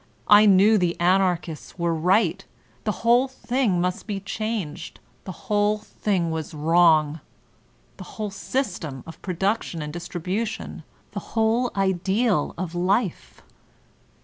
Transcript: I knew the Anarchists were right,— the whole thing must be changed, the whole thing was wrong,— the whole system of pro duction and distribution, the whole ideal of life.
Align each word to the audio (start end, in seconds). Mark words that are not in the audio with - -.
I 0.29 0.47
knew 0.47 0.79
the 0.79 0.99
Anarchists 0.99 1.77
were 1.77 1.93
right,— 1.93 2.43
the 2.85 2.91
whole 3.05 3.27
thing 3.27 3.79
must 3.79 4.07
be 4.07 4.19
changed, 4.19 4.99
the 5.25 5.31
whole 5.45 5.77
thing 5.77 6.31
was 6.31 6.55
wrong,— 6.55 7.19
the 7.97 8.03
whole 8.17 8.31
system 8.31 9.03
of 9.05 9.21
pro 9.21 9.35
duction 9.35 9.79
and 9.79 9.93
distribution, 9.93 10.81
the 11.11 11.19
whole 11.37 11.69
ideal 11.75 12.55
of 12.57 12.73
life. 12.73 13.43